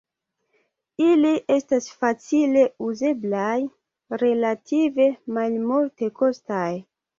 Ili 1.07 1.33
estas 1.55 1.89
facile 2.05 2.63
uzeblaj, 2.87 3.53
relative 4.25 5.09
malmultekostaj. 5.39 6.69